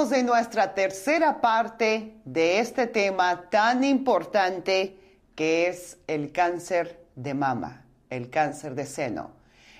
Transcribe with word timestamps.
regresamos 0.00 0.12
en 0.12 0.26
nuestra 0.26 0.74
tercera 0.74 1.40
parte 1.40 2.14
de 2.24 2.58
este 2.58 2.86
tema 2.86 3.48
tan 3.50 3.84
importante 3.84 4.96
que 5.34 5.68
es 5.68 5.98
el 6.06 6.32
cáncer 6.32 7.04
de 7.16 7.34
mama, 7.34 7.84
el 8.08 8.30
cáncer 8.30 8.74
de 8.74 8.86
seno. 8.86 9.32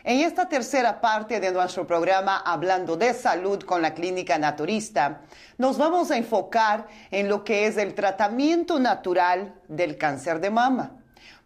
En 0.05 0.21
esta 0.21 0.49
tercera 0.49 1.01
parte 1.01 1.41
de 1.41 1.53
nuestro 1.53 1.87
programa 1.87 2.39
Hablando 2.39 2.97
de 2.97 3.15
Salud 3.15 3.63
con 3.63 3.81
la 3.81 3.95
Clínica 3.95 4.39
Naturista, 4.39 5.23
nos 5.59 5.79
vamos 5.79 6.11
a 6.11 6.17
enfocar 6.17 6.87
en 7.11 7.29
lo 7.29 7.43
que 7.43 7.67
es 7.67 7.77
el 7.77 7.95
tratamiento 7.95 8.79
natural 8.79 9.55
del 9.69 9.97
cáncer 9.97 10.41
de 10.41 10.51
mama. 10.51 10.97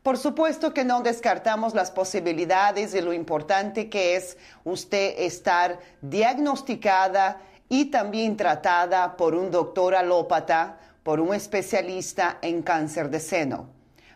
Por 0.03 0.19
supuesto 0.19 0.75
que 0.75 0.85
no 0.85 1.01
descartamos 1.01 1.75
las 1.75 1.91
posibilidades 1.91 2.95
y 2.95 3.01
lo 3.01 3.13
importante 3.13 3.89
que 3.89 4.17
es 4.17 4.37
usted 4.63 5.15
estar 5.19 5.79
diagnosticada 6.03 7.41
y 7.69 7.87
también 7.87 8.37
tratada 8.37 9.17
por 9.17 9.35
un 9.35 9.51
doctor 9.51 9.95
alópata, 9.95 10.79
por 11.03 11.21
un 11.21 11.35
especialista 11.35 12.39
en 12.43 12.63
cáncer 12.63 13.11
de 13.11 13.21
seno. 13.21 13.69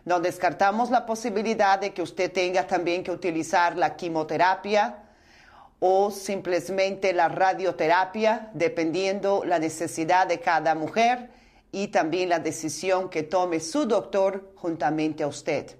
No 0.05 0.19
descartamos 0.19 0.89
la 0.89 1.05
posibilidad 1.05 1.79
de 1.79 1.93
que 1.93 2.01
usted 2.01 2.31
tenga 2.31 2.65
también 2.65 3.03
que 3.03 3.11
utilizar 3.11 3.77
la 3.77 3.95
quimioterapia 3.95 5.03
o 5.79 6.11
simplemente 6.11 7.13
la 7.13 7.29
radioterapia, 7.29 8.49
dependiendo 8.53 9.43
la 9.45 9.59
necesidad 9.59 10.27
de 10.27 10.39
cada 10.39 10.75
mujer 10.75 11.29
y 11.71 11.89
también 11.89 12.29
la 12.29 12.39
decisión 12.39 13.09
que 13.09 13.23
tome 13.23 13.59
su 13.59 13.85
doctor 13.85 14.51
juntamente 14.55 15.23
a 15.23 15.27
usted. 15.27 15.77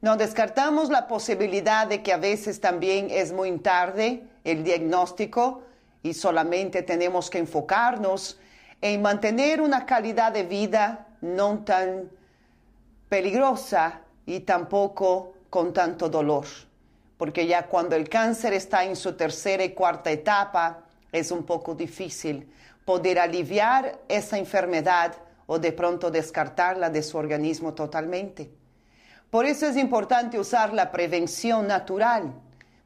No 0.00 0.16
descartamos 0.16 0.90
la 0.90 1.06
posibilidad 1.06 1.86
de 1.86 2.02
que 2.02 2.12
a 2.12 2.18
veces 2.18 2.60
también 2.60 3.08
es 3.10 3.32
muy 3.32 3.56
tarde 3.58 4.24
el 4.44 4.62
diagnóstico 4.62 5.62
y 6.04 6.12
solamente 6.12 6.82
tenemos 6.82 7.30
que 7.30 7.38
enfocarnos 7.38 8.38
en 8.82 9.00
mantener 9.00 9.62
una 9.62 9.86
calidad 9.86 10.32
de 10.32 10.42
vida 10.42 11.06
no 11.22 11.60
tan 11.64 12.10
peligrosa 13.08 14.02
y 14.26 14.40
tampoco 14.40 15.32
con 15.48 15.72
tanto 15.72 16.10
dolor. 16.10 16.44
Porque 17.16 17.46
ya 17.46 17.66
cuando 17.66 17.96
el 17.96 18.10
cáncer 18.10 18.52
está 18.52 18.84
en 18.84 18.96
su 18.96 19.14
tercera 19.14 19.64
y 19.64 19.70
cuarta 19.70 20.10
etapa, 20.10 20.80
es 21.10 21.30
un 21.30 21.44
poco 21.44 21.74
difícil 21.74 22.52
poder 22.84 23.18
aliviar 23.18 23.98
esa 24.06 24.36
enfermedad 24.36 25.14
o 25.46 25.58
de 25.58 25.72
pronto 25.72 26.10
descartarla 26.10 26.90
de 26.90 27.02
su 27.02 27.16
organismo 27.16 27.72
totalmente. 27.72 28.50
Por 29.30 29.46
eso 29.46 29.66
es 29.66 29.78
importante 29.78 30.38
usar 30.38 30.74
la 30.74 30.92
prevención 30.92 31.66
natural 31.66 32.34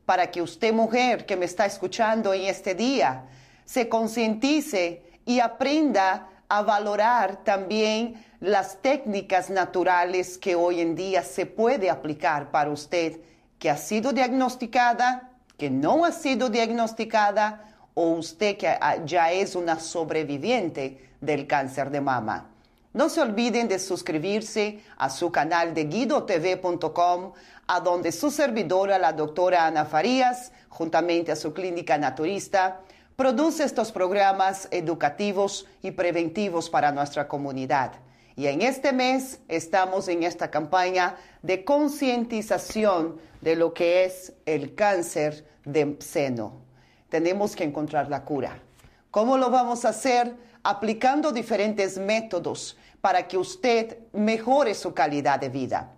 para 0.09 0.31
que 0.31 0.41
usted, 0.41 0.73
mujer 0.73 1.27
que 1.27 1.37
me 1.37 1.45
está 1.45 1.67
escuchando 1.67 2.33
en 2.33 2.45
este 2.45 2.75
día, 2.75 3.25
se 3.67 3.91
concientice 3.91 5.03
y 5.27 5.41
aprenda 5.41 6.31
a 6.49 6.63
valorar 6.63 7.45
también 7.45 8.15
las 8.41 8.81
técnicas 8.81 9.51
naturales 9.51 10.39
que 10.39 10.55
hoy 10.55 10.81
en 10.81 10.95
día 10.95 11.23
se 11.23 11.45
puede 11.45 11.91
aplicar 11.91 12.51
para 12.51 12.71
usted 12.71 13.21
que 13.59 13.69
ha 13.69 13.77
sido 13.77 14.15
diagnosticada, 14.15 15.29
que 15.59 15.69
no 15.69 16.07
ha 16.07 16.13
sido 16.13 16.49
diagnosticada 16.49 17.75
o 17.93 18.13
usted 18.13 18.57
que 18.57 18.79
ya 19.05 19.31
es 19.31 19.55
una 19.55 19.79
sobreviviente 19.79 21.07
del 21.21 21.47
cáncer 21.47 21.91
de 21.91 22.01
mama. 22.01 22.49
No 22.95 23.11
se 23.11 23.21
olviden 23.21 23.69
de 23.69 23.79
suscribirse 23.79 24.81
a 24.97 25.11
su 25.11 25.31
canal 25.31 25.75
de 25.75 25.85
guidotv.com, 25.85 27.33
a 27.67 27.81
donde 27.81 28.13
su 28.13 28.31
servidora, 28.31 28.99
la 28.99 29.13
doctora 29.13 29.67
Ana 29.67 29.85
Farías, 29.85 30.53
juntamente 30.71 31.33
a 31.33 31.37
su 31.37 31.53
clínica 31.53 31.99
naturista, 31.99 32.81
produce 33.15 33.65
estos 33.65 33.93
programas 33.93 34.69
educativos 34.71 35.67
y 35.83 35.91
preventivos 35.91 36.71
para 36.71 36.91
nuestra 36.91 37.29
comunidad. 37.29 37.93
Y 38.37 38.47
en 38.47 38.63
este 38.63 38.93
mes 38.93 39.41
estamos 39.49 40.09
en 40.09 40.23
esta 40.23 40.51
campaña 40.51 41.17
de 41.43 41.65
concientización 41.65 43.21
de 43.41 43.57
lo 43.57 43.75
que 43.75 44.05
es 44.05 44.33
el 44.47 44.75
cáncer 44.75 45.45
de 45.65 45.97
seno. 45.99 46.63
Tenemos 47.11 47.55
que 47.55 47.65
encontrar 47.65 48.09
la 48.09 48.25
cura. 48.25 48.63
¿Cómo 49.11 49.37
lo 49.37 49.51
vamos 49.51 49.85
a 49.85 49.89
hacer? 49.89 50.37
Aplicando 50.71 51.33
diferentes 51.33 51.97
métodos 51.97 52.77
para 53.01 53.27
que 53.27 53.39
usted 53.39 54.01
mejore 54.13 54.75
su 54.75 54.93
calidad 54.93 55.41
de 55.41 55.49
vida. 55.49 55.95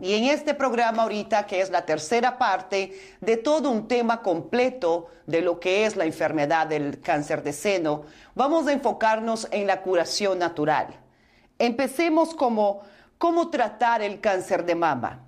Y 0.00 0.14
en 0.14 0.24
este 0.24 0.54
programa 0.54 1.02
ahorita, 1.02 1.46
que 1.46 1.60
es 1.60 1.68
la 1.68 1.84
tercera 1.84 2.38
parte 2.38 2.98
de 3.20 3.36
todo 3.36 3.68
un 3.68 3.86
tema 3.86 4.22
completo 4.22 5.08
de 5.26 5.42
lo 5.42 5.60
que 5.60 5.84
es 5.84 5.96
la 5.96 6.06
enfermedad 6.06 6.66
del 6.66 7.02
cáncer 7.02 7.42
de 7.42 7.52
seno, 7.52 8.04
vamos 8.34 8.66
a 8.66 8.72
enfocarnos 8.72 9.48
en 9.50 9.66
la 9.66 9.82
curación 9.82 10.38
natural. 10.38 10.86
Empecemos 11.58 12.34
como 12.34 12.80
cómo 13.18 13.50
tratar 13.50 14.00
el 14.00 14.22
cáncer 14.22 14.64
de 14.64 14.76
mama. 14.76 15.26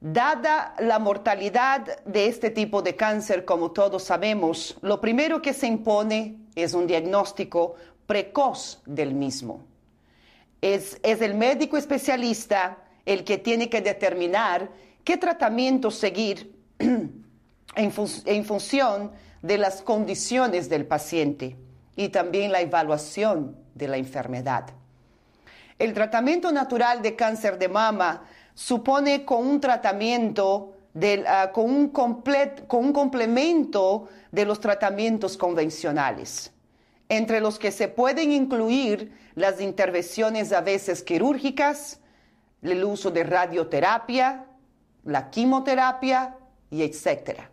Dada 0.00 0.76
la 0.78 1.00
mortalidad 1.00 2.04
de 2.04 2.26
este 2.26 2.50
tipo 2.50 2.82
de 2.82 2.94
cáncer, 2.94 3.44
como 3.44 3.72
todos 3.72 4.04
sabemos, 4.04 4.78
lo 4.80 5.00
primero 5.00 5.42
que 5.42 5.52
se 5.52 5.66
impone 5.66 6.39
es 6.62 6.74
un 6.74 6.86
diagnóstico 6.86 7.74
precoz 8.06 8.82
del 8.86 9.14
mismo. 9.14 9.64
Es, 10.60 10.98
es 11.02 11.20
el 11.20 11.34
médico 11.34 11.76
especialista 11.76 12.78
el 13.06 13.24
que 13.24 13.38
tiene 13.38 13.68
que 13.70 13.80
determinar 13.80 14.70
qué 15.04 15.16
tratamiento 15.16 15.90
seguir 15.90 16.54
en, 16.78 17.92
fun 17.92 18.08
en, 18.26 18.44
función 18.44 19.12
de 19.42 19.58
las 19.58 19.82
condiciones 19.82 20.68
del 20.68 20.86
paciente 20.86 21.56
y 21.96 22.08
también 22.08 22.52
la 22.52 22.60
evaluación 22.60 23.56
de 23.74 23.88
la 23.88 23.96
enfermedad. 23.96 24.70
El 25.78 25.94
tratamiento 25.94 26.52
natural 26.52 27.00
de 27.00 27.16
cáncer 27.16 27.58
de 27.58 27.68
mama 27.68 28.24
supone 28.54 29.24
con 29.24 29.46
un 29.46 29.60
tratamiento 29.60 30.74
uh, 30.94 31.52
con, 31.52 31.64
un 31.70 31.88
con 31.90 32.84
un 32.84 32.92
complemento 32.92 34.08
de 34.30 34.44
los 34.44 34.60
tratamientos 34.60 35.36
convencionales, 35.36 36.52
entre 37.08 37.40
los 37.40 37.58
que 37.58 37.70
se 37.70 37.88
pueden 37.88 38.32
incluir 38.32 39.12
las 39.34 39.60
intervenciones 39.60 40.52
a 40.52 40.60
veces 40.60 41.02
quirúrgicas, 41.02 42.00
el 42.62 42.84
uso 42.84 43.10
de 43.10 43.24
radioterapia, 43.24 44.46
la 45.04 45.30
quimioterapia 45.30 46.36
y 46.70 46.82
etcétera. 46.82 47.50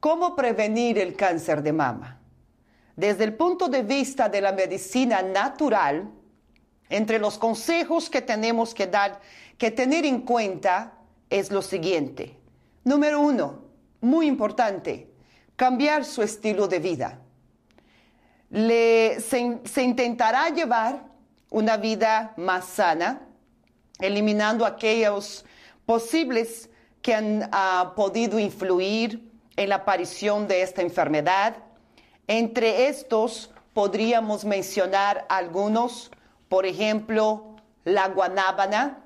¿Cómo 0.00 0.34
prevenir 0.34 0.98
el 0.98 1.14
cáncer 1.14 1.62
de 1.62 1.72
mama? 1.72 2.18
Desde 2.96 3.24
el 3.24 3.34
punto 3.34 3.68
de 3.68 3.82
vista 3.82 4.28
de 4.28 4.40
la 4.40 4.52
medicina 4.52 5.22
natural, 5.22 6.10
entre 6.88 7.18
los 7.18 7.38
consejos 7.38 8.10
que 8.10 8.20
tenemos 8.20 8.74
que 8.74 8.86
dar, 8.86 9.20
que 9.56 9.70
tener 9.70 10.04
en 10.04 10.22
cuenta 10.22 10.99
es 11.30 11.50
lo 11.50 11.62
siguiente. 11.62 12.36
Número 12.84 13.20
uno, 13.20 13.62
muy 14.00 14.26
importante, 14.26 15.10
cambiar 15.56 16.04
su 16.04 16.22
estilo 16.22 16.66
de 16.66 16.78
vida. 16.80 17.20
Le, 18.50 19.20
se, 19.20 19.82
intentará 19.82 20.48
llevar 20.50 21.04
una 21.50 21.76
vida 21.76 22.34
más 22.36 22.64
sana, 22.64 23.22
eliminando 24.00 24.66
aquellos 24.66 25.44
posibles 25.86 26.68
que 27.00 27.14
han 27.14 27.48
podido 27.94 28.38
influir 28.38 29.30
en 29.56 29.68
la 29.68 29.76
aparición 29.76 30.48
de 30.48 30.62
esta 30.62 30.82
enfermedad. 30.82 31.56
Entre 32.26 32.88
estos 32.88 33.50
podríamos 33.72 34.44
mencionar 34.44 35.26
algunos, 35.28 36.10
por 36.48 36.66
ejemplo, 36.66 37.56
la 37.84 38.08
guanábana. 38.08 39.04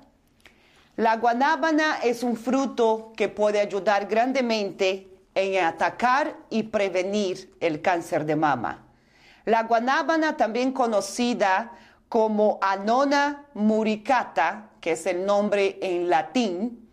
La 0.97 1.17
guanábana 1.17 1.97
es 2.03 2.23
un 2.23 2.37
fruto 2.37 3.11
que 3.17 3.27
puede 3.27 3.59
ayudar 3.59 4.07
grandemente 4.07 5.09
en 5.33 5.61
atacar 5.63 6.37
y 6.49 6.63
prevenir 6.63 7.53
el 7.59 7.81
cáncer 7.81 8.25
de 8.25 8.37
mama. 8.37 8.85
La 9.43 9.63
guanábana, 9.63 10.37
también 10.37 10.71
conocida 10.71 11.73
como 12.07 12.59
Anona 12.61 13.47
muricata, 13.53 14.69
que 14.79 14.93
es 14.93 15.05
el 15.05 15.25
nombre 15.25 15.77
en 15.81 16.09
latín, 16.09 16.89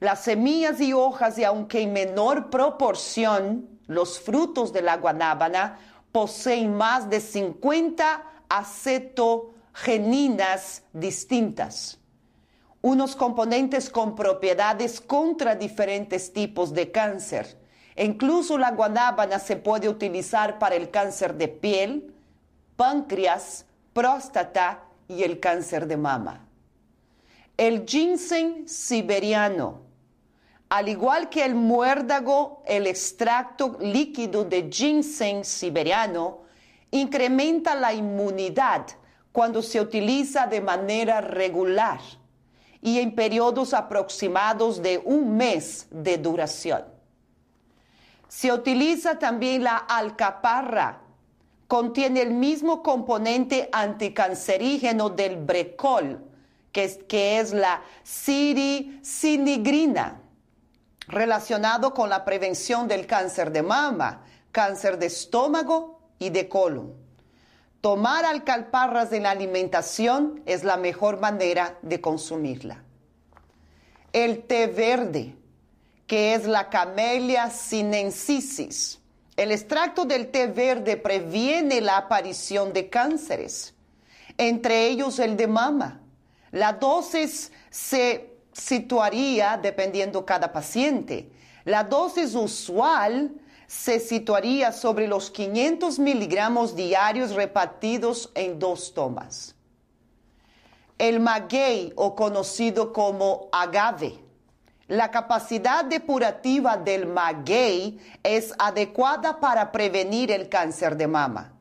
las 0.00 0.24
semillas 0.24 0.78
y 0.80 0.92
hojas 0.92 1.38
y 1.38 1.44
aunque 1.44 1.80
en 1.82 1.94
menor 1.94 2.50
proporción, 2.50 3.80
los 3.86 4.20
frutos 4.20 4.70
de 4.72 4.82
la 4.82 4.98
guanábana 4.98 5.78
poseen 6.12 6.74
más 6.74 7.08
de 7.08 7.20
50 7.20 8.22
acetogeninas 8.48 10.82
distintas, 10.92 11.99
unos 12.82 13.16
componentes 13.16 13.90
con 13.90 14.14
propiedades 14.14 15.00
contra 15.00 15.54
diferentes 15.54 16.32
tipos 16.32 16.72
de 16.72 16.90
cáncer 16.90 17.60
incluso 17.96 18.56
la 18.58 18.70
guanábana 18.70 19.38
se 19.38 19.56
puede 19.56 19.88
utilizar 19.88 20.58
para 20.58 20.74
el 20.74 20.90
cáncer 20.90 21.34
de 21.34 21.48
piel, 21.48 22.14
páncreas, 22.76 23.66
próstata 23.92 24.84
y 25.08 25.22
el 25.22 25.40
cáncer 25.40 25.86
de 25.86 25.96
mama. 25.96 26.46
El 27.56 27.84
ginseng 27.86 28.66
siberiano, 28.66 29.82
al 30.68 30.88
igual 30.88 31.28
que 31.28 31.44
el 31.44 31.54
muérdago, 31.54 32.62
el 32.66 32.86
extracto 32.86 33.76
líquido 33.80 34.44
de 34.44 34.70
ginseng 34.70 35.44
siberiano 35.44 36.38
incrementa 36.90 37.74
la 37.74 37.92
inmunidad 37.92 38.86
cuando 39.32 39.62
se 39.62 39.80
utiliza 39.80 40.46
de 40.46 40.60
manera 40.60 41.20
regular 41.20 42.00
y 42.82 42.98
en 42.98 43.14
periodos 43.14 43.72
aproximados 43.74 44.82
de 44.82 45.00
un 45.04 45.36
mes 45.36 45.86
de 45.90 46.16
duración. 46.18 46.84
Se 48.28 48.50
utiliza 48.52 49.18
también 49.18 49.64
la 49.64 49.76
alcaparra. 49.76 51.02
Contiene 51.66 52.22
el 52.22 52.32
mismo 52.32 52.82
componente 52.82 53.68
anticancerígeno 53.72 55.10
del 55.10 55.36
brecol, 55.36 56.24
que 56.72 57.38
es, 57.38 57.52
la 57.52 57.82
siricinigrina, 58.02 60.22
relacionado 61.08 61.92
con 61.92 62.08
la 62.08 62.24
prevención 62.24 62.88
del 62.88 63.06
cáncer 63.06 63.52
de 63.52 63.62
mama, 63.62 64.24
cáncer 64.52 64.98
de 64.98 65.04
estómago 65.06 66.00
y 66.18 66.30
de 66.30 66.48
colon. 66.48 66.94
Tomar 67.80 68.24
alcaparras 68.24 69.12
en 69.12 69.22
la 69.22 69.30
alimentación 69.30 70.42
es 70.44 70.64
la 70.64 70.76
mejor 70.76 71.18
manera 71.20 71.78
de 71.82 72.00
consumirla. 72.00 72.82
El 74.12 74.42
té 74.42 74.66
verde 74.66 75.34
que 76.10 76.34
es 76.34 76.44
la 76.44 76.68
Camellia 76.68 77.50
sinensis. 77.50 78.98
El 79.36 79.52
extracto 79.52 80.04
del 80.04 80.32
té 80.32 80.48
verde 80.48 80.96
previene 80.96 81.80
la 81.80 81.98
aparición 81.98 82.72
de 82.72 82.90
cánceres, 82.90 83.74
entre 84.36 84.88
ellos 84.88 85.20
el 85.20 85.36
de 85.36 85.46
mama. 85.46 86.00
La 86.50 86.72
dosis 86.72 87.52
se 87.70 88.34
situaría 88.52 89.56
dependiendo 89.56 90.26
cada 90.26 90.52
paciente. 90.52 91.30
La 91.64 91.84
dosis 91.84 92.34
usual 92.34 93.30
se 93.70 94.00
situaría 94.00 94.72
sobre 94.72 95.06
los 95.06 95.30
500 95.30 96.00
miligramos 96.00 96.74
diarios 96.74 97.36
repartidos 97.36 98.32
en 98.34 98.58
dos 98.58 98.94
tomas. 98.94 99.54
El 100.98 101.20
maguey 101.20 101.92
o 101.94 102.16
conocido 102.16 102.92
como 102.92 103.48
agave 103.52 104.18
la 104.88 105.08
capacidad 105.12 105.84
depurativa 105.84 106.76
del 106.76 107.06
maguey 107.06 108.00
es 108.24 108.52
adecuada 108.58 109.38
para 109.38 109.70
prevenir 109.70 110.32
el 110.32 110.48
cáncer 110.48 110.96
de 110.96 111.06
mama. 111.06 111.52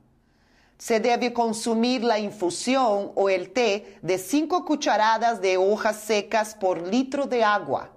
Se 0.79 1.00
debe 1.00 1.31
consumir 1.31 2.03
la 2.03 2.17
infusión 2.17 3.11
o 3.13 3.29
el 3.29 3.51
té 3.51 4.00
de 4.01 4.17
5 4.17 4.65
cucharadas 4.65 5.41
de 5.41 5.57
hojas 5.57 5.97
secas 5.97 6.56
por 6.56 6.81
litro 6.81 7.27
de 7.27 7.44
agua. 7.44 7.91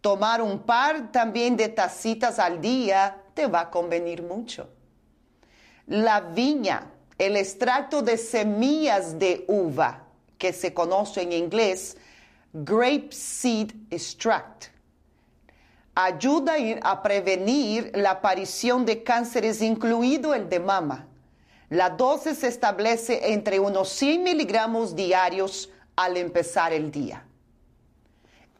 Tomar 0.00 0.40
un 0.40 0.60
par 0.60 1.10
también 1.10 1.56
de 1.56 1.68
tacitas 1.68 2.38
al 2.38 2.60
día 2.60 3.21
te 3.34 3.46
va 3.46 3.60
a 3.60 3.70
convenir 3.70 4.22
mucho. 4.22 4.68
La 5.86 6.20
viña, 6.20 6.90
el 7.18 7.36
extracto 7.36 8.02
de 8.02 8.16
semillas 8.16 9.18
de 9.18 9.44
uva, 9.48 10.04
que 10.38 10.52
se 10.52 10.72
conoce 10.74 11.22
en 11.22 11.32
inglés 11.32 11.96
Grape 12.52 13.08
Seed 13.10 13.72
Extract. 13.90 14.66
Ayuda 15.94 16.54
a 16.82 17.02
prevenir 17.02 17.92
la 17.94 18.12
aparición 18.12 18.84
de 18.84 19.02
cánceres, 19.02 19.62
incluido 19.62 20.34
el 20.34 20.48
de 20.48 20.58
mama. 20.58 21.06
La 21.68 21.90
dosis 21.90 22.38
se 22.38 22.48
establece 22.48 23.32
entre 23.32 23.58
unos 23.58 23.88
100 23.90 24.22
miligramos 24.22 24.94
diarios 24.94 25.70
al 25.96 26.16
empezar 26.16 26.72
el 26.72 26.90
día. 26.90 27.24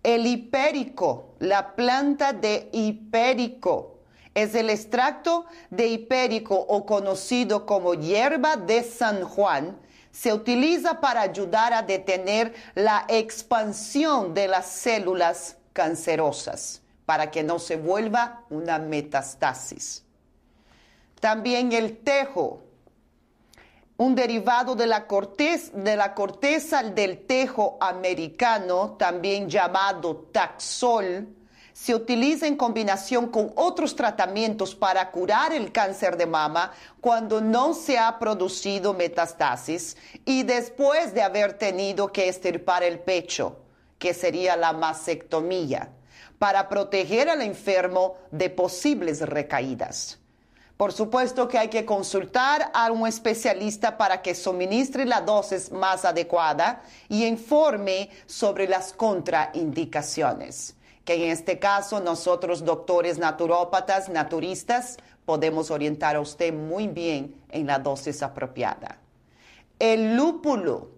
El 0.02 0.26
hipérico, 0.26 1.34
la 1.38 1.74
planta 1.74 2.32
de 2.32 2.68
hipérico, 2.72 3.91
es 4.34 4.54
el 4.54 4.70
extracto 4.70 5.44
de 5.70 5.88
hipérico 5.88 6.54
o 6.54 6.86
conocido 6.86 7.66
como 7.66 7.94
hierba 7.94 8.56
de 8.56 8.82
San 8.82 9.24
Juan, 9.24 9.78
se 10.10 10.32
utiliza 10.32 11.00
para 11.00 11.22
ayudar 11.22 11.72
a 11.72 11.82
detener 11.82 12.54
la 12.74 13.04
expansión 13.08 14.34
de 14.34 14.48
las 14.48 14.66
células 14.66 15.56
cancerosas, 15.72 16.82
para 17.06 17.30
que 17.30 17.42
no 17.42 17.58
se 17.58 17.76
vuelva 17.76 18.44
una 18.50 18.78
metastasis. 18.78 20.04
También 21.18 21.72
el 21.72 21.98
tejo, 21.98 22.62
un 23.96 24.14
derivado 24.14 24.74
de 24.74 24.86
la, 24.86 25.06
corteza, 25.06 25.72
de 25.74 25.96
la 25.96 26.14
corteza 26.14 26.82
del 26.82 27.26
tejo 27.26 27.78
americano, 27.80 28.96
también 28.98 29.48
llamado 29.48 30.28
taxol, 30.32 31.28
se 31.82 31.96
utiliza 31.96 32.46
en 32.46 32.56
combinación 32.56 33.26
con 33.26 33.52
otros 33.56 33.96
tratamientos 33.96 34.72
para 34.72 35.10
curar 35.10 35.52
el 35.52 35.72
cáncer 35.72 36.16
de 36.16 36.26
mama 36.26 36.70
cuando 37.00 37.40
no 37.40 37.74
se 37.74 37.98
ha 37.98 38.20
producido 38.20 38.94
metastasis 38.94 39.96
y 40.24 40.44
después 40.44 41.12
de 41.12 41.22
haber 41.22 41.54
tenido 41.54 42.12
que 42.12 42.28
estirpar 42.28 42.84
el 42.84 43.00
pecho, 43.00 43.56
que 43.98 44.14
sería 44.14 44.54
la 44.54 44.72
mastectomía, 44.72 45.90
para 46.38 46.68
proteger 46.68 47.28
al 47.28 47.42
enfermo 47.42 48.14
de 48.30 48.48
posibles 48.48 49.20
recaídas. 49.22 50.20
Por 50.76 50.92
supuesto 50.92 51.48
que 51.48 51.58
hay 51.58 51.68
que 51.68 51.84
consultar 51.84 52.70
a 52.74 52.92
un 52.92 53.08
especialista 53.08 53.98
para 53.98 54.22
que 54.22 54.36
suministre 54.36 55.04
la 55.04 55.20
dosis 55.20 55.72
más 55.72 56.04
adecuada 56.04 56.84
y 57.08 57.24
informe 57.24 58.08
sobre 58.26 58.68
las 58.68 58.92
contraindicaciones 58.92 60.76
que 61.04 61.14
en 61.14 61.30
este 61.30 61.58
caso 61.58 62.00
nosotros 62.00 62.64
doctores 62.64 63.18
naturópatas, 63.18 64.08
naturistas, 64.08 64.98
podemos 65.24 65.70
orientar 65.70 66.16
a 66.16 66.20
usted 66.20 66.52
muy 66.52 66.88
bien 66.88 67.42
en 67.48 67.66
la 67.66 67.78
dosis 67.78 68.22
apropiada. 68.22 68.98
El 69.78 70.16
lúpulo. 70.16 70.90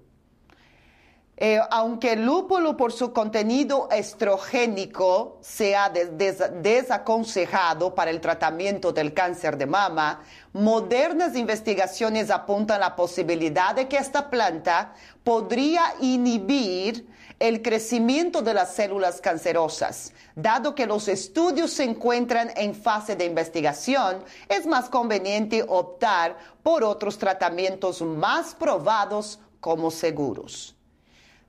Eh, 1.36 1.58
aunque 1.70 2.12
el 2.12 2.24
lúpulo 2.24 2.76
por 2.76 2.92
su 2.92 3.12
contenido 3.12 3.88
estrogénico 3.90 5.38
sea 5.40 5.90
desaconsejado 5.90 7.92
para 7.92 8.12
el 8.12 8.20
tratamiento 8.20 8.92
del 8.92 9.12
cáncer 9.12 9.58
de 9.58 9.66
mama, 9.66 10.22
modernas 10.52 11.34
investigaciones 11.34 12.30
apuntan 12.30 12.78
la 12.78 12.94
posibilidad 12.94 13.74
de 13.74 13.88
que 13.88 13.96
esta 13.96 14.30
planta 14.30 14.92
podría 15.24 15.82
inhibir 16.00 17.08
el 17.38 17.62
crecimiento 17.62 18.42
de 18.42 18.54
las 18.54 18.74
células 18.74 19.20
cancerosas. 19.20 20.12
Dado 20.34 20.74
que 20.74 20.86
los 20.86 21.08
estudios 21.08 21.72
se 21.72 21.84
encuentran 21.84 22.50
en 22.56 22.74
fase 22.74 23.16
de 23.16 23.24
investigación, 23.24 24.24
es 24.48 24.66
más 24.66 24.88
conveniente 24.88 25.64
optar 25.66 26.36
por 26.62 26.84
otros 26.84 27.18
tratamientos 27.18 28.02
más 28.02 28.54
probados 28.54 29.40
como 29.60 29.90
seguros. 29.90 30.74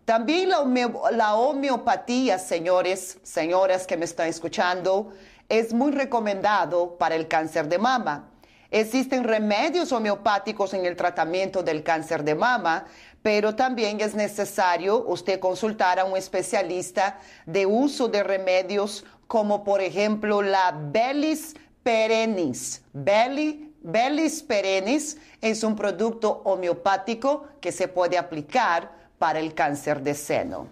También 0.06 0.50
la, 0.50 1.36
homeopatía, 1.36 2.38
señores, 2.38 3.18
señoras 3.24 3.88
que 3.88 3.98
me 3.98 4.06
están 4.06 4.27
escuchando, 4.27 5.12
es 5.50 5.74
muy 5.74 5.92
recomendado 5.92 6.96
para 6.98 7.15
el 7.15 7.27
cáncer 7.27 7.68
de 7.68 7.80
mama. 7.80 8.30
Existen 8.72 9.24
remedios 9.24 9.92
homeopáticos 9.92 10.74
en 10.74 10.86
el 10.86 10.96
tratamiento 10.96 11.64
del 11.64 11.84
cáncer 11.84 12.24
de 12.24 12.36
mama, 12.36 12.86
pero 13.22 13.56
también 13.56 14.02
es 14.02 14.16
necesario 14.16 15.04
usted 15.06 15.40
consultar 15.40 16.00
a 16.00 16.06
un 16.06 16.18
especialista 16.18 17.20
de 17.46 17.66
uso 17.66 18.08
de 18.08 18.24
remedios 18.24 19.06
como 19.28 19.64
por 19.64 19.82
ejemplo 19.82 20.42
la 20.42 20.72
Bellis 20.72 21.56
perennis. 21.84 22.84
Bellis 22.94 24.44
perennis 24.44 25.18
es 25.42 25.64
un 25.64 25.76
producto 25.76 26.42
homeopático 26.46 27.48
que 27.62 27.72
se 27.72 27.88
puede 27.88 28.18
aplicar 28.18 28.92
para 29.20 29.40
el 29.40 29.54
cáncer 29.54 30.02
de 30.02 30.14
seno. 30.16 30.68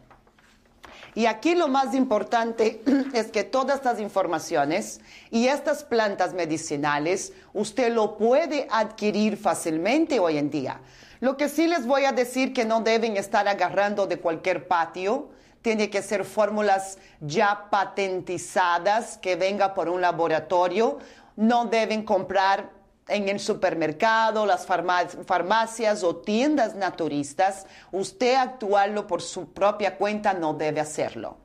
Y 1.16 1.28
aquí 1.28 1.54
lo 1.56 1.68
más 1.68 1.94
importante 1.94 2.82
es 3.14 3.32
que 3.32 3.44
todas 3.44 3.78
estas 3.78 4.00
informaciones 4.00 5.02
y 5.30 5.48
estas 5.48 5.84
plantas 5.84 6.34
medicinales 6.34 7.34
usted 7.54 7.94
lo 7.94 8.18
puede 8.18 8.68
adquirir 8.72 9.38
fácilmente 9.38 10.20
hoy 10.20 10.38
en 10.38 10.50
día. 10.50 10.82
Lo 11.20 11.38
que 11.38 11.50
sí 11.50 11.68
les 11.68 11.86
voy 11.86 12.06
a 12.06 12.12
decir 12.12 12.54
que 12.54 12.66
no 12.66 12.82
deben 12.82 13.16
estar 13.16 13.48
agarrando 13.48 14.08
de 14.08 14.20
cualquier 14.20 14.68
patio, 14.68 15.30
tiene 15.62 15.90
que 15.90 16.02
ser 16.02 16.26
fórmulas 16.26 16.98
ya 17.22 17.68
patentizadas 17.70 19.18
que 19.18 19.38
venga 19.38 19.74
por 19.74 19.88
un 19.88 20.02
laboratorio, 20.02 21.00
no 21.38 21.66
deben 21.66 22.04
comprar 22.04 22.70
en 23.08 23.30
el 23.30 23.40
supermercado, 23.40 24.46
las 24.46 24.66
farmacias 24.66 26.04
o 26.04 26.18
tiendas 26.18 26.76
naturistas, 26.76 27.66
usted 27.92 28.36
actuarlo 28.36 29.08
por 29.08 29.22
su 29.22 29.52
propia 29.52 29.98
cuenta 29.98 30.34
no 30.34 30.54
debe 30.54 30.80
hacerlo. 30.80 31.38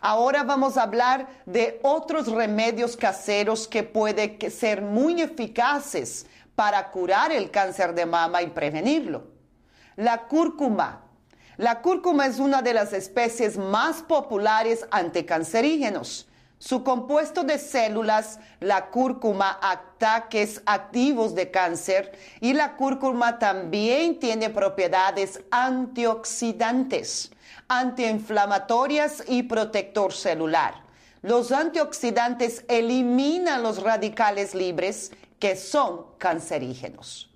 Ahora 0.00 0.42
vamos 0.42 0.76
a 0.76 0.82
hablar 0.82 1.28
de 1.46 1.80
otros 1.82 2.30
remedios 2.30 2.96
caseros 2.96 3.66
que 3.66 3.82
pueden 3.82 4.38
ser 4.50 4.82
muy 4.82 5.22
eficaces 5.22 6.26
para 6.54 6.90
curar 6.90 7.32
el 7.32 7.50
cáncer 7.50 7.94
de 7.94 8.04
mama 8.04 8.42
y 8.42 8.48
prevenirlo. 8.48 9.24
La 9.96 10.26
cúrcuma. 10.26 11.00
La 11.56 11.80
cúrcuma 11.80 12.26
es 12.26 12.38
una 12.38 12.60
de 12.60 12.74
las 12.74 12.92
especies 12.92 13.56
más 13.56 14.02
populares 14.02 14.86
anticancerígenos. 14.90 16.28
Su 16.58 16.82
compuesto 16.82 17.42
de 17.42 17.58
células, 17.58 18.38
la 18.60 18.86
cúrcuma, 18.86 19.58
ataques 19.60 20.62
activos 20.64 21.34
de 21.34 21.50
cáncer 21.50 22.16
y 22.40 22.54
la 22.54 22.76
cúrcuma 22.76 23.38
también 23.38 24.18
tiene 24.18 24.50
propiedades 24.50 25.42
antioxidantes, 25.50 27.32
antiinflamatorias 27.68 29.24
y 29.28 29.42
protector 29.42 30.12
celular. 30.12 30.74
Los 31.22 31.52
antioxidantes 31.52 32.64
eliminan 32.68 33.62
los 33.62 33.82
radicales 33.82 34.54
libres 34.54 35.10
que 35.38 35.56
son 35.56 36.06
cancerígenos. 36.18 37.30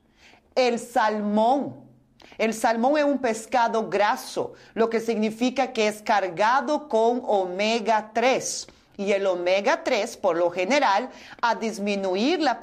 El 0.54 0.78
salmón. 0.78 1.86
El 2.36 2.54
salmón 2.54 2.96
es 2.98 3.04
un 3.04 3.18
pescado 3.18 3.88
graso, 3.88 4.52
lo 4.74 4.88
que 4.88 5.00
significa 5.00 5.72
que 5.72 5.88
es 5.88 6.02
cargado 6.02 6.88
con 6.88 7.20
omega 7.24 8.10
3 8.14 8.68
y 8.98 9.12
el 9.12 9.26
omega 9.26 9.84
3 9.84 10.16
por 10.18 10.36
lo 10.36 10.50
general 10.50 11.08
a 11.40 11.54
disminuir 11.54 12.40
la, 12.40 12.58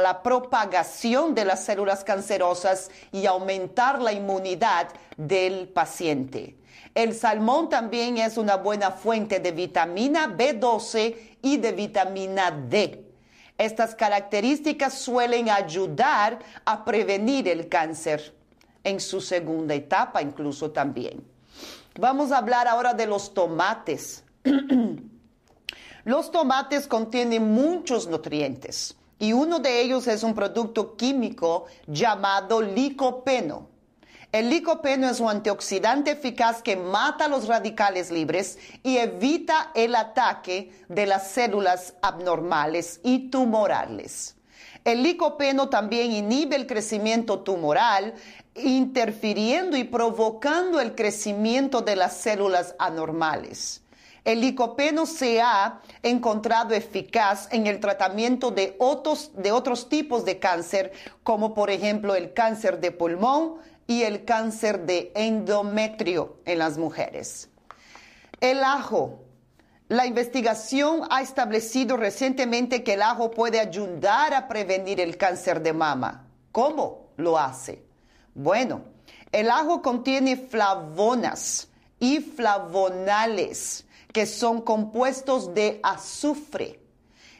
la, 0.00 0.22
propagación 0.22 1.34
de 1.34 1.46
las 1.46 1.64
células 1.64 2.04
cancerosas 2.04 2.90
y 3.10 3.24
aumentar 3.24 4.00
la 4.00 4.12
inmunidad 4.12 4.88
del 5.16 5.66
paciente. 5.68 6.56
El 6.94 7.14
salmón 7.14 7.70
también 7.70 8.18
es 8.18 8.36
una 8.36 8.56
buena 8.56 8.90
fuente 8.90 9.40
de 9.40 9.50
vitamina 9.50 10.28
B12 10.36 11.16
y 11.42 11.56
de 11.56 11.72
vitamina 11.72 12.50
D. 12.50 13.04
Estas 13.56 13.94
características 13.94 14.92
suelen 14.92 15.48
ayudar 15.48 16.38
a 16.66 16.84
prevenir 16.84 17.48
el 17.48 17.68
cáncer 17.68 18.34
en 18.84 19.00
su 19.00 19.22
segunda 19.22 19.74
etapa 19.74 20.20
incluso 20.20 20.70
también. 20.70 21.24
Vamos 21.98 22.30
a 22.30 22.38
hablar 22.38 22.68
ahora 22.68 22.92
de 22.92 23.06
los 23.06 23.32
tomates. 23.32 24.22
los 26.04 26.30
tomates 26.30 26.86
contienen 26.86 27.52
muchos 27.52 28.06
nutrientes 28.06 28.96
y 29.18 29.32
uno 29.32 29.58
de 29.58 29.80
ellos 29.80 30.06
es 30.06 30.22
un 30.22 30.34
producto 30.34 30.96
químico 30.96 31.66
llamado 31.86 32.62
licopeno. 32.62 33.68
El 34.30 34.50
licopeno 34.50 35.08
es 35.08 35.20
un 35.20 35.30
antioxidante 35.30 36.10
eficaz 36.10 36.62
que 36.62 36.76
mata 36.76 37.28
los 37.28 37.48
radicales 37.48 38.10
libres 38.10 38.58
y 38.82 38.98
evita 38.98 39.70
el 39.74 39.94
ataque 39.94 40.70
de 40.88 41.06
las 41.06 41.30
células 41.30 41.94
abnormales 42.02 43.00
y 43.02 43.30
tumorales. 43.30 44.36
El 44.84 45.02
licopeno 45.02 45.68
también 45.70 46.12
inhibe 46.12 46.56
el 46.56 46.66
crecimiento 46.66 47.40
tumoral, 47.40 48.14
interfiriendo 48.54 49.76
y 49.76 49.84
provocando 49.84 50.80
el 50.80 50.94
crecimiento 50.94 51.80
de 51.80 51.96
las 51.96 52.18
células 52.18 52.74
anormales. 52.78 53.82
El 54.28 54.42
licopeno 54.42 55.06
se 55.06 55.40
ha 55.40 55.80
encontrado 56.02 56.74
eficaz 56.74 57.48
en 57.50 57.66
el 57.66 57.80
tratamiento 57.80 58.50
de 58.50 58.76
otros, 58.78 59.30
de 59.34 59.52
otros 59.52 59.88
tipos 59.88 60.26
de 60.26 60.38
cáncer, 60.38 60.92
como 61.22 61.54
por 61.54 61.70
ejemplo 61.70 62.14
el 62.14 62.34
cáncer 62.34 62.78
de 62.78 62.90
pulmón, 62.90 63.54
y 63.86 64.02
el 64.02 64.26
cáncer 64.26 64.84
de 64.84 65.12
endometrio 65.14 66.36
en 66.44 66.58
las 66.58 66.76
mujeres. 66.76 67.48
El 68.38 68.62
ajo. 68.64 69.24
La 69.88 70.04
investigación 70.04 71.04
ha 71.08 71.22
establecido 71.22 71.96
recientemente 71.96 72.84
que 72.84 72.92
el 72.92 73.00
ajo 73.00 73.30
puede 73.30 73.58
ayudar 73.58 74.34
a 74.34 74.46
prevenir 74.46 75.00
el 75.00 75.16
cáncer 75.16 75.62
de 75.62 75.72
mama. 75.72 76.26
¿Cómo 76.52 77.06
lo 77.16 77.38
hace? 77.38 77.82
Bueno, 78.34 78.82
el 79.32 79.48
ajo 79.48 79.80
contiene 79.80 80.36
flavonas 80.36 81.68
y 81.98 82.20
flavonales, 82.20 83.86
que 84.12 84.26
son 84.26 84.60
compuestos 84.60 85.54
de 85.54 85.80
azufre 85.82 86.80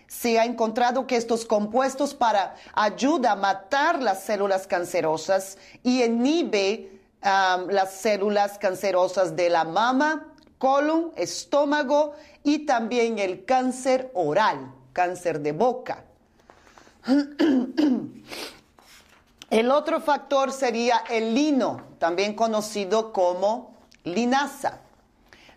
se 0.09 0.39
ha 0.39 0.47
encontrado 0.47 1.07
que 1.07 1.17
estos 1.17 1.45
compuestos 1.45 2.15
para 2.15 2.57
ayuda 2.73 3.33
a 3.33 3.37
matar 3.37 4.03
las 4.03 4.25
células 4.25 4.67
cancerosas 4.67 5.59
y 5.83 6.03
inhibe 6.03 6.99
las 7.21 7.93
células 7.93 8.59
cancerosas 8.59 9.37
de 9.37 9.51
la 9.51 9.65
mama, 9.65 10.33
colon, 10.57 11.13
estómago 11.15 12.15
y 12.43 12.61
también 12.61 13.19
el 13.19 13.45
cáncer 13.45 14.11
oral, 14.15 14.73
cáncer 14.95 15.41
de 15.41 15.53
boca. 15.53 16.05
El 19.51 19.71
otro 19.71 20.01
factor 20.01 20.53
sería 20.53 21.05
el 21.11 21.35
lino, 21.35 21.83
también 21.99 22.35
conocido 22.35 23.13
como 23.13 23.75
linaza. 24.05 24.81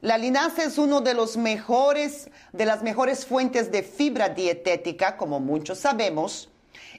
La 0.01 0.17
linaza 0.17 0.63
es 0.63 0.79
uno 0.79 1.01
de 1.01 1.13
los 1.13 1.37
mejores, 1.37 2.31
de 2.53 2.65
las 2.65 2.81
mejores 2.81 3.23
fuentes 3.23 3.71
de 3.71 3.83
fibra 3.83 4.29
dietética, 4.29 5.15
como 5.15 5.39
muchos 5.39 5.77
sabemos, 5.77 6.49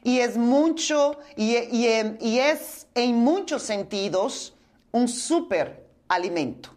y 0.05 0.21
es 0.21 0.37
mucho, 0.37 1.19
y, 1.37 1.57
es 1.57 2.87
en 2.95 3.17
muchos 3.17 3.65
sentidos 3.65 4.55
un 4.93 5.09
superalimento. 5.09 6.71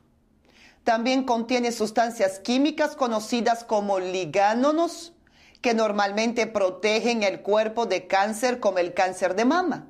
También 0.83 1.25
contiene 1.25 1.71
sustancias 1.71 2.39
químicas 2.39 2.95
conocidas 2.95 3.63
como 3.63 3.99
liganonos, 3.99 5.13
que 5.61 5.75
normalmente 5.75 6.47
protegen 6.47 7.21
el 7.21 7.41
cuerpo 7.41 7.85
de 7.85 8.07
cáncer 8.07 8.59
como 8.59 8.79
el 8.79 8.95
cáncer 8.95 9.35
de 9.35 9.45
mama. 9.45 9.87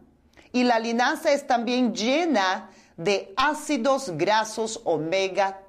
Y 0.52 0.64
la 0.64 0.80
linaza 0.80 1.32
es 1.32 1.48
también 1.48 1.94
llena 1.94 2.72
de 2.98 3.34
ácidos 3.38 4.12
grasos 4.18 4.82
omega 4.84 5.62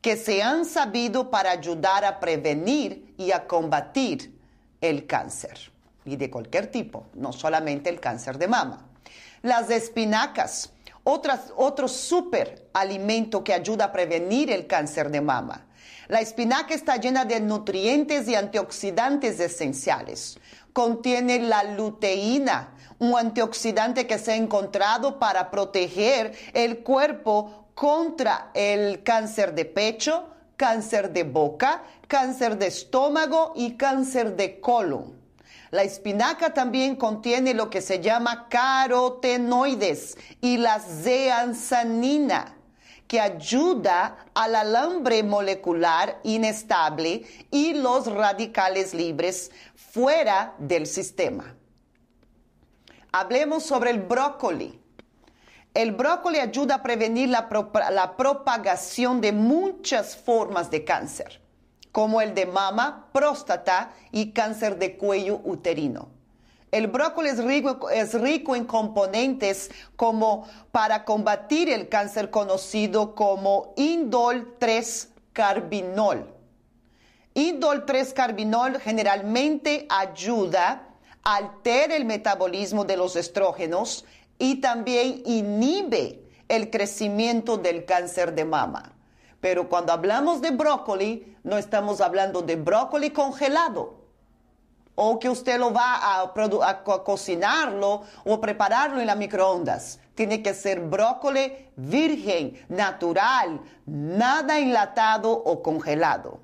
que 0.00 0.16
se 0.16 0.42
han 0.42 0.64
sabido 0.64 1.30
para 1.30 1.52
ayudar 1.52 2.04
a 2.04 2.18
prevenir 2.18 3.14
y 3.16 3.30
a 3.30 3.46
combatir 3.46 4.36
el 4.80 5.06
cáncer, 5.06 5.70
y 6.04 6.16
de 6.16 6.28
cualquier 6.28 6.66
tipo, 6.66 7.06
no 7.14 7.32
solamente 7.32 7.88
el 7.88 8.00
cáncer 8.00 8.36
de 8.36 8.48
mama. 8.48 8.84
Las 9.42 9.70
espinacas, 9.70 10.72
otro 11.04 11.88
super 11.88 12.68
alimento 12.72 13.44
que 13.44 13.54
ayuda 13.54 13.86
a 13.86 13.92
prevenir 13.92 14.50
el 14.50 14.66
cáncer 14.66 15.10
de 15.10 15.20
mama. 15.20 15.66
La 16.08 16.20
espinaca 16.20 16.74
está 16.74 16.96
llena 16.96 17.24
de 17.24 17.40
nutrientes 17.40 18.28
y 18.28 18.34
antioxidantes 18.34 19.38
esenciales. 19.40 20.38
Contiene 20.72 21.38
la 21.38 21.62
luteína, 21.64 22.74
un 22.98 23.16
antioxidante 23.16 24.06
que 24.06 24.18
se 24.18 24.32
ha 24.32 24.36
encontrado 24.36 25.18
para 25.18 25.50
proteger 25.50 26.32
el 26.54 26.80
cuerpo 26.82 27.61
contra 27.74 28.50
el 28.54 29.02
cáncer 29.02 29.54
de 29.54 29.64
pecho, 29.64 30.28
cáncer 30.56 31.12
de 31.12 31.24
boca, 31.24 31.82
cáncer 32.06 32.58
de 32.58 32.68
estómago 32.68 33.52
y 33.56 33.76
cáncer 33.76 34.36
de 34.36 34.60
colon. 34.60 35.20
La 35.70 35.82
espinaca 35.82 36.52
también 36.52 36.96
contiene 36.96 37.54
lo 37.54 37.70
que 37.70 37.80
se 37.80 38.00
llama 38.00 38.46
carotenoides 38.50 40.18
y 40.42 40.58
la 40.58 40.78
zeanzanina, 40.78 42.56
que 43.08 43.18
ayuda 43.20 44.26
al 44.34 44.54
alambre 44.54 45.22
molecular 45.22 46.20
inestable 46.24 47.24
y 47.50 47.72
los 47.72 48.06
radicales 48.12 48.92
libres 48.92 49.50
fuera 49.74 50.54
del 50.58 50.86
sistema. 50.86 51.54
Hablemos 53.10 53.62
sobre 53.62 53.90
el 53.90 54.00
brócoli. 54.00 54.81
El 55.74 55.92
brócoli 55.92 56.38
ayuda 56.38 56.76
a 56.76 56.82
prevenir 56.82 57.30
la, 57.30 57.48
propagación 58.16 59.22
de 59.22 59.32
muchas 59.32 60.16
formas 60.16 60.70
de 60.70 60.84
cáncer, 60.84 61.40
como 61.92 62.20
el 62.20 62.34
de 62.34 62.44
mama, 62.44 63.08
próstata 63.12 63.92
y 64.10 64.32
cáncer 64.32 64.78
de 64.78 64.98
cuello 64.98 65.40
uterino. 65.44 66.10
El 66.70 66.88
brócoli 66.88 67.30
es 67.30 67.42
rico, 67.42 67.88
es 67.88 68.12
rico, 68.20 68.54
en 68.54 68.66
componentes 68.66 69.70
como 69.96 70.46
para 70.72 71.06
combatir 71.06 71.70
el 71.70 71.88
cáncer 71.88 72.30
conocido 72.30 73.14
como 73.14 73.72
indol 73.76 74.58
3-carbinol. 74.58 76.26
Indol 77.32 77.86
3-carbinol 77.86 78.78
generalmente 78.78 79.86
ayuda 79.88 80.88
a 81.24 81.36
alterar 81.36 81.92
el 81.92 82.04
metabolismo 82.04 82.84
de 82.84 82.98
los 82.98 83.16
estrógenos 83.16 84.04
y 84.42 84.56
también 84.56 85.22
inhibe 85.24 86.20
el 86.48 86.68
crecimiento 86.68 87.58
del 87.58 87.84
cáncer 87.84 88.34
de 88.34 88.44
mama. 88.44 88.92
Pero 89.40 89.68
cuando 89.68 89.92
hablamos 89.92 90.40
de 90.40 90.50
brócoli, 90.50 91.36
no 91.44 91.58
estamos 91.58 92.00
hablando 92.00 92.42
de 92.42 92.56
brócoli 92.56 93.10
congelado 93.10 94.00
o 94.96 95.20
que 95.20 95.28
usted 95.28 95.60
lo 95.60 95.72
va 95.72 96.24
a, 96.24 96.82
cocinarlo 96.82 98.02
o 98.24 98.40
prepararlo 98.40 99.00
en 99.00 99.06
la 99.06 99.14
microondas. 99.14 100.00
Tiene 100.16 100.42
que 100.42 100.54
ser 100.54 100.80
brócoli 100.80 101.70
virgen, 101.76 102.66
natural, 102.68 103.60
nada 103.86 104.58
enlatado 104.58 105.30
o 105.30 105.62
congelado. 105.62 106.40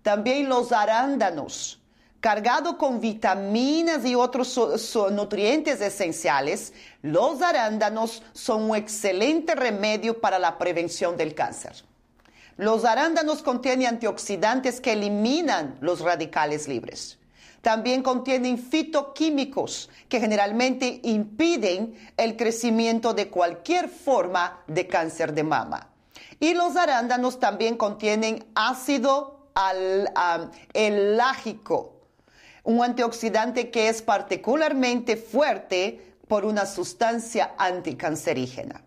También 0.00 0.48
los 0.48 0.72
arándanos, 0.72 1.81
cargados 2.22 2.76
con 2.76 3.00
vitaminas 3.00 4.06
y 4.06 4.14
otros 4.14 4.56
nutrientes 5.10 5.80
esenciales, 5.80 6.72
los 7.02 7.42
arándanos 7.42 8.22
son 8.32 8.70
un 8.70 8.76
excelente 8.76 9.56
remedio 9.56 10.20
para 10.20 10.38
la 10.38 10.56
prevención 10.56 11.16
del 11.16 11.34
cáncer. 11.34 11.84
Los 12.56 12.84
arándanos 12.84 13.42
contienen 13.42 13.88
antioxidantes 13.88 14.80
que 14.80 14.92
eliminan 14.92 15.76
los 15.80 15.98
radicales 15.98 16.68
libres. 16.68 17.18
También 17.60 18.04
contienen 18.04 18.56
fitoquímicos 18.56 19.90
que 20.08 20.20
generalmente 20.20 21.00
impiden 21.02 21.96
el 22.16 22.36
crecimiento 22.36 23.14
de 23.14 23.30
cualquier 23.30 23.88
forma 23.88 24.62
de 24.68 24.86
cáncer 24.86 25.34
de 25.34 25.42
mama. 25.42 25.88
Y 26.38 26.54
los 26.54 26.76
arándanos 26.76 27.40
también 27.40 27.76
contienen 27.76 28.44
ácido 28.54 29.48
elágico, 30.72 31.91
un 32.64 32.82
antioxidante 32.82 33.70
que 33.70 33.88
es 33.88 34.02
particularmente 34.02 35.16
fuerte 35.16 36.14
por 36.28 36.44
una 36.44 36.66
sustancia 36.66 37.54
anticancerígena. 37.58 38.82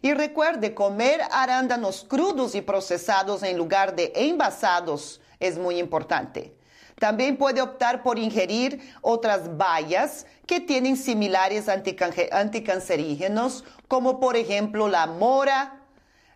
Y 0.00 0.14
recuerde, 0.14 0.74
comer 0.74 1.20
arándanos 1.30 2.04
crudos 2.08 2.54
y 2.56 2.60
procesados 2.60 3.42
en 3.44 3.56
lugar 3.56 3.94
de 3.94 4.12
envasados 4.16 5.20
es 5.38 5.58
muy 5.58 5.78
importante. 5.78 6.56
También 6.98 7.36
puede 7.36 7.60
optar 7.60 8.02
por 8.02 8.18
ingerir 8.18 8.80
otras 9.00 9.56
bayas 9.56 10.26
que 10.46 10.60
tienen 10.60 10.96
similares 10.96 11.68
anticancerígenos, 11.68 13.64
como 13.88 14.20
por 14.20 14.36
ejemplo 14.36 14.88
la 14.88 15.06
mora, 15.06 15.80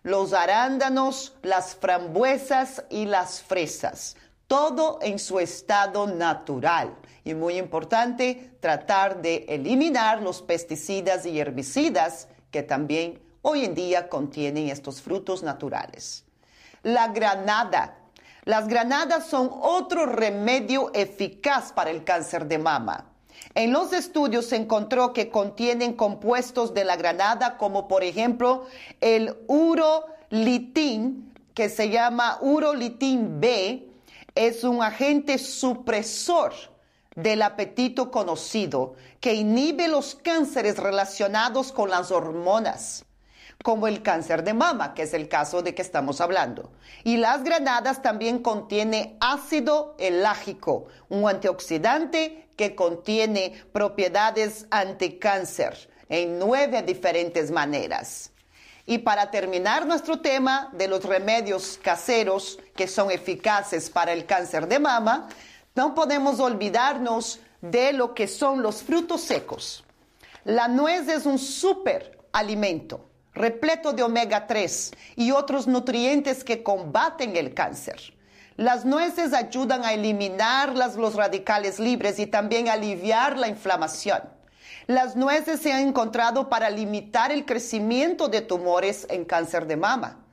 los 0.03 0.33
arándanos, 0.33 1.35
las 1.41 1.75
frambuesas 1.75 2.83
y 2.89 3.05
las 3.05 3.41
fresas. 3.41 4.15
Todo 4.47 4.99
en 5.01 5.19
su 5.19 5.39
estado 5.39 6.07
natural. 6.07 6.95
Y 7.23 7.33
muy 7.33 7.57
importante, 7.57 8.51
tratar 8.59 9.21
de 9.21 9.45
eliminar 9.49 10.21
los 10.21 10.41
pesticidas 10.41 11.25
y 11.25 11.39
herbicidas 11.39 12.29
que 12.51 12.63
también 12.63 13.21
hoy 13.41 13.65
en 13.65 13.75
día 13.75 14.09
contienen 14.09 14.69
estos 14.69 15.01
frutos 15.01 15.43
naturales. 15.43 16.23
La 16.83 17.09
granada 17.09 17.97
las 18.47 18.69
granadas 18.69 19.27
son 19.27 19.51
otro 19.61 20.05
remedio 20.05 20.89
eficaz 20.93 21.73
para 21.73 21.89
el 21.89 22.05
cáncer 22.05 22.47
de 22.47 22.57
mama. 22.57 23.11
En 23.55 23.73
los 23.73 23.91
estudios 23.91 24.45
se 24.45 24.55
encontró 24.55 25.11
que 25.11 25.29
contienen 25.29 25.91
compuestos 25.91 26.73
de 26.73 26.85
la 26.85 26.95
granada 26.95 27.57
como 27.57 27.89
por 27.89 28.05
ejemplo 28.05 28.65
el 29.01 29.35
urolitín, 29.47 31.33
que 31.53 31.67
se 31.67 31.89
llama 31.89 32.37
urolitín 32.39 33.41
B, 33.41 33.86
es 34.37 34.63
un 34.63 34.83
agente 34.83 35.37
supresor 35.37 36.53
del 37.15 37.41
apetito 37.41 38.11
conocido 38.11 38.93
que 39.19 39.33
inhibe 39.33 39.87
los 39.87 40.15
cánceres 40.15 40.77
relacionados 40.77 41.71
con 41.71 41.89
las 41.89 42.11
hormonas 42.11 43.03
como 43.63 43.87
el 43.87 44.03
cáncer 44.03 44.43
de 44.43 44.53
mama, 44.53 44.93
que 44.93 45.03
es 45.03 45.13
el 45.13 45.27
caso 45.27 45.61
de 45.61 45.73
que 45.73 45.81
estamos 45.81 46.21
hablando. 46.21 46.71
Y 47.03 47.17
las 47.17 47.43
granadas 47.43 48.01
también 48.01 48.39
contiene 48.39 49.17
ácido 49.19 49.95
elágico, 49.97 50.85
un 51.09 51.27
antioxidante 51.27 52.49
que 52.55 52.75
contiene 52.75 53.53
propiedades 53.71 54.67
anticáncer 54.69 55.89
en 56.09 56.39
nueve 56.39 56.83
diferentes 56.83 57.51
maneras. 57.51 58.31
Y 58.87 58.99
para 58.99 59.29
terminar 59.29 59.85
nuestro 59.85 60.21
tema 60.21 60.69
de 60.71 60.87
los 60.87 61.03
remedios 61.03 61.77
caseros 61.83 62.57
que 62.75 62.87
son 62.87 63.11
eficaces 63.11 63.91
para 63.91 64.13
el 64.13 64.25
cáncer 64.25 64.67
de 64.67 64.79
mama, 64.79 65.27
no 65.75 65.93
podemos 65.93 66.39
olvidarnos 66.39 67.39
de 67.61 67.93
lo 67.93 68.15
que 68.15 68.27
son 68.27 68.63
los 68.63 68.81
frutos 68.81 69.21
secos. 69.21 69.83
La 70.45 70.67
nuez 70.67 71.07
es 71.07 71.27
un 71.27 71.37
súper 71.37 72.17
alimento 72.31 73.07
repleto 73.37 73.93
de 73.93 74.03
omega 74.03 74.47
3 74.47 74.91
y 75.15 75.31
otros 75.31 75.67
nutrientes 75.67 76.43
que 76.43 76.63
combaten 76.63 77.35
el 77.37 77.53
cáncer. 77.53 78.13
Las 78.55 78.85
nueces 78.85 79.33
ayudan 79.33 79.85
a 79.85 79.93
eliminar 79.93 80.73
los 80.75 81.13
radicales 81.13 81.79
libres 81.79 82.17
y 82.17 82.25
también 82.25 82.67
aliviar 82.69 83.37
la 83.37 83.47
inflamación. 83.47 84.21
Las 84.87 85.17
nueces 85.17 85.59
se 85.59 85.73
han 85.73 85.85
encontrado 85.85 86.47
para 86.47 86.69
limitar 86.69 87.29
el 87.33 87.45
crecimiento 87.45 88.29
de 88.29 88.39
tumores 88.39 89.05
en 89.09 89.25
cáncer 89.25 89.67
de 89.67 89.75
mama. 89.75 90.23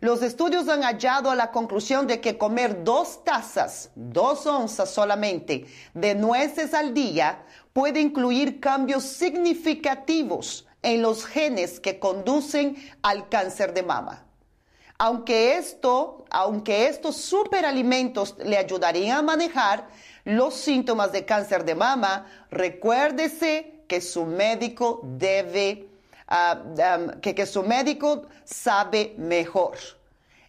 Los 0.00 0.22
estudios 0.22 0.68
han 0.68 0.82
hallado 0.82 1.30
a 1.30 1.36
la 1.36 1.52
conclusión 1.52 2.08
de 2.08 2.20
que 2.20 2.36
comer 2.36 2.82
dos 2.82 3.22
tazas, 3.22 3.92
dos 3.94 4.46
onzas 4.46 4.90
solamente, 4.90 5.66
de 5.94 6.16
nueces 6.16 6.74
al 6.74 6.92
día 6.92 7.44
puede 7.72 8.00
incluir 8.00 8.58
cambios 8.58 9.04
significativos 9.04 10.66
en 10.82 11.02
los 11.02 11.24
genes 11.24 11.78
que 11.78 12.00
conducen 12.00 12.74
al 13.02 13.28
cáncer 13.28 13.74
de 13.74 13.84
mama. 13.84 14.26
Aunque 14.98 15.56
esto, 15.56 16.24
aunque 16.30 16.88
estos 16.88 17.14
superalimentos 17.16 18.34
le 18.44 18.56
ayudarían 18.56 19.18
a 19.18 19.22
manejar 19.22 19.86
los 20.24 20.54
síntomas 20.54 21.12
de 21.12 21.24
cáncer 21.24 21.64
de 21.64 21.76
mama, 21.76 22.26
recuérdese 22.50 23.79
que 23.90 24.00
su 24.00 24.24
médico 24.24 25.00
debe, 25.02 25.88
ah, 26.28 26.62
que, 27.20 27.34
que 27.34 27.44
su 27.44 27.64
médico 27.64 28.26
sabe 28.44 29.14
mejor. 29.18 29.78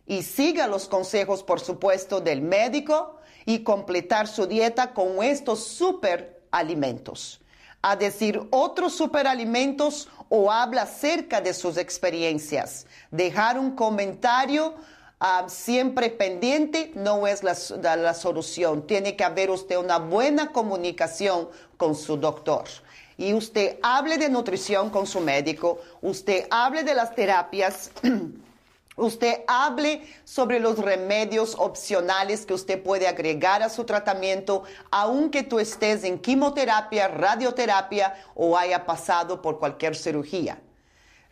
Y 0.05 0.21
siga 0.21 0.67
los 0.67 0.87
consejos, 0.87 1.41
por 1.41 1.59
supuesto, 1.59 2.21
del 2.21 2.43
médico 2.43 3.17
y 3.43 3.63
completar 3.63 4.27
su 4.27 4.45
dieta 4.45 4.93
con 4.93 5.23
estos 5.23 5.65
superalimentos 5.65 7.41
a 7.81 7.95
decir 7.95 8.39
otros 8.51 8.93
superalimentos 8.93 10.07
o 10.29 10.51
habla 10.51 10.83
acerca 10.83 11.41
de 11.41 11.55
sus 11.55 11.77
experiencias. 11.77 12.85
Dejar 13.09 13.57
un 13.57 13.71
comentario 13.71 14.75
ah, 15.19 15.45
siempre 15.47 16.11
pendiente 16.11 16.91
no 16.93 17.25
es 17.25 17.41
la, 17.41 17.55
la 17.95 18.13
solución. 18.13 18.85
Tiene 18.85 19.15
que 19.15 19.23
haber 19.23 19.49
usted 19.49 19.77
una 19.77 19.97
buena 19.97 20.51
comunicación 20.51 21.49
con 21.77 21.95
su 21.95 22.17
doctor 22.17 22.65
y 23.21 23.35
usted 23.35 23.77
hable 23.83 24.17
de 24.17 24.29
nutrición 24.29 24.89
con 24.89 25.05
su 25.05 25.19
médico, 25.19 25.79
usted 26.01 26.47
hable 26.49 26.83
de 26.83 26.95
las 26.95 27.13
terapias 27.13 27.91
Usted 28.97 29.45
hable 29.47 30.05
sobre 30.25 30.59
los 30.59 30.77
remedios 30.77 31.55
opcionales 31.57 32.45
que 32.45 32.53
usted 32.53 32.83
puede 32.83 33.07
agregar 33.07 33.63
a 33.63 33.69
su 33.69 33.85
tratamiento, 33.85 34.63
aunque 34.91 35.43
tú 35.43 35.59
estés 35.59 36.03
en 36.03 36.19
quimioterapia, 36.19 37.07
radioterapia 37.07 38.13
o 38.35 38.57
haya 38.57 38.85
pasado 38.85 39.41
por 39.41 39.59
cualquier 39.59 39.95
cirugía. 39.95 40.61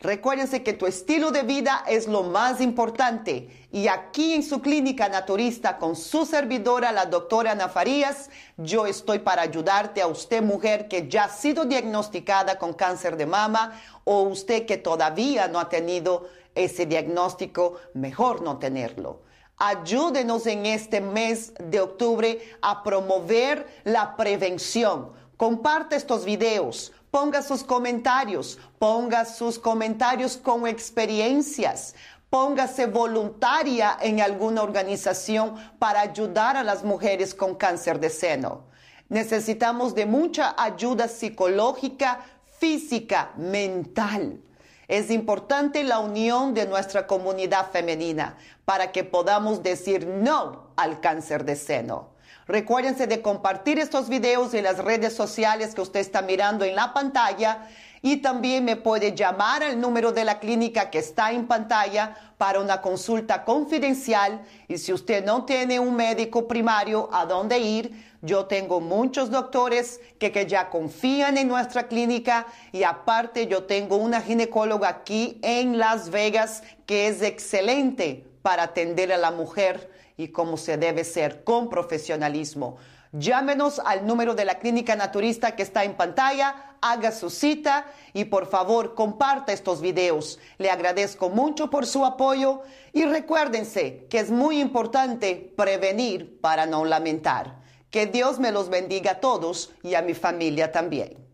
Recuérdense 0.02 0.62
que 0.62 0.72
tu 0.72 0.86
estilo 0.86 1.30
de 1.30 1.42
vida 1.42 1.84
es 1.86 2.08
lo 2.08 2.22
más 2.22 2.62
importante 2.62 3.68
y 3.70 3.86
aquí 3.88 4.32
en 4.32 4.42
su 4.42 4.62
clínica 4.62 5.10
naturista 5.10 5.76
con 5.76 5.94
su 5.94 6.24
servidora, 6.24 6.90
la 6.90 7.04
doctora 7.04 7.52
Ana 7.52 7.68
Farías, 7.68 8.30
yo 8.56 8.86
estoy 8.86 9.18
para 9.18 9.42
ayudarte 9.42 10.00
a 10.00 10.06
usted 10.06 10.42
mujer 10.42 10.88
que 10.88 11.06
ya 11.06 11.24
ha 11.24 11.28
sido 11.28 11.66
diagnosticada 11.66 12.56
con 12.56 12.72
cáncer 12.72 13.18
de 13.18 13.26
mama 13.26 13.78
o 14.04 14.22
usted 14.22 14.64
que 14.64 14.78
todavía 14.78 15.48
no 15.48 15.60
ha 15.60 15.68
tenido 15.68 16.30
ese 16.54 16.86
diagnóstico, 16.86 17.76
mejor 17.92 18.40
no 18.40 18.56
tenerlo. 18.58 19.20
Ayúdenos 19.58 20.46
en 20.46 20.64
este 20.64 21.02
mes 21.02 21.52
de 21.58 21.78
octubre 21.78 22.40
a 22.62 22.82
promover 22.82 23.68
la 23.84 24.16
prevención. 24.16 25.12
Comparte 25.36 25.96
estos 25.96 26.24
videos, 26.24 26.92
Ponga 27.10 27.42
sus 27.42 27.64
comentarios, 27.64 28.58
ponga 28.78 29.24
sus 29.24 29.58
comentarios 29.58 30.36
con 30.36 30.68
experiencias. 30.68 31.94
Póngase 32.30 32.86
voluntaria 32.86 33.96
en 34.00 34.20
alguna 34.20 34.62
organización 34.62 35.56
para 35.80 36.00
ayudar 36.00 36.56
a 36.56 36.62
las 36.62 36.84
mujeres 36.84 37.34
con 37.34 37.56
cáncer 37.56 37.98
de 37.98 38.10
seno. 38.10 38.62
Necesitamos 39.08 39.96
de 39.96 40.06
mucha 40.06 40.54
ayuda 40.56 41.08
psicológica, 41.08 42.20
física, 42.60 43.32
mental. 43.36 44.40
Es 44.86 45.10
importante 45.10 45.82
la 45.82 45.98
unión 45.98 46.54
de 46.54 46.66
nuestra 46.66 47.08
comunidad 47.08 47.72
femenina 47.72 48.36
para 48.64 48.92
que 48.92 49.02
podamos 49.02 49.64
decir 49.64 50.06
no 50.06 50.68
al 50.76 51.00
cáncer 51.00 51.44
de 51.44 51.56
seno. 51.56 52.09
Recuérdense 52.50 53.06
de 53.06 53.22
compartir 53.22 53.78
estos 53.78 54.08
videos 54.08 54.54
en 54.54 54.64
las 54.64 54.78
redes 54.78 55.14
sociales 55.14 55.72
que 55.72 55.82
usted 55.82 56.00
está 56.00 56.20
mirando 56.20 56.64
en 56.64 56.74
la 56.74 56.92
pantalla 56.92 57.68
y 58.02 58.16
también 58.16 58.64
me 58.64 58.74
puede 58.74 59.14
llamar 59.14 59.62
al 59.62 59.80
número 59.80 60.10
de 60.10 60.24
la 60.24 60.40
clínica 60.40 60.90
que 60.90 60.98
está 60.98 61.30
en 61.30 61.46
pantalla 61.46 62.16
para 62.38 62.58
una 62.58 62.80
consulta 62.80 63.44
confidencial. 63.44 64.40
Y 64.66 64.78
si 64.78 64.92
usted 64.92 65.24
no 65.24 65.44
tiene 65.44 65.78
un 65.78 65.94
médico 65.94 66.48
primario 66.48 67.08
a 67.12 67.24
dónde 67.24 67.60
ir, 67.60 67.92
yo 68.20 68.46
tengo 68.46 68.80
muchos 68.80 69.30
doctores 69.30 70.00
que, 70.18 70.32
que 70.32 70.46
ya 70.46 70.70
confían 70.70 71.38
en 71.38 71.46
nuestra 71.46 71.86
clínica. 71.86 72.48
Y 72.72 72.82
aparte 72.82 73.46
yo 73.46 73.62
tengo 73.62 73.94
una 73.94 74.20
ginecóloga 74.22 74.88
aquí 74.88 75.38
en 75.42 75.78
Las 75.78 76.10
Vegas 76.10 76.64
que 76.84 77.06
es 77.06 77.22
excelente 77.22 78.26
para 78.42 78.64
atender 78.64 79.12
a 79.12 79.18
la 79.18 79.30
mujer 79.30 79.99
y 80.20 80.28
como 80.28 80.58
se 80.58 80.76
debe 80.76 81.04
ser 81.04 81.44
con 81.44 81.70
profesionalismo. 81.70 82.76
Llámenos 83.12 83.80
al 83.80 84.06
número 84.06 84.34
de 84.34 84.44
la 84.44 84.58
clínica 84.58 84.94
naturista 84.94 85.56
que 85.56 85.62
está 85.62 85.82
en 85.82 85.94
pantalla, 85.94 86.76
haga 86.82 87.10
su 87.10 87.30
cita 87.30 87.86
y 88.12 88.26
por 88.26 88.46
favor 88.46 88.94
comparta 88.94 89.52
estos 89.52 89.80
videos. 89.80 90.38
Le 90.58 90.70
agradezco 90.70 91.30
mucho 91.30 91.70
por 91.70 91.86
su 91.86 92.04
apoyo 92.04 92.60
y 92.92 93.04
recuérdense 93.04 94.06
que 94.10 94.18
es 94.18 94.30
muy 94.30 94.60
importante 94.60 95.52
prevenir 95.56 96.38
para 96.40 96.66
no 96.66 96.84
lamentar. 96.84 97.58
Que 97.90 98.06
Dios 98.06 98.38
me 98.38 98.52
los 98.52 98.68
bendiga 98.68 99.12
a 99.12 99.20
todos 99.20 99.72
y 99.82 99.94
a 99.94 100.02
mi 100.02 100.14
familia 100.14 100.70
también. 100.70 101.29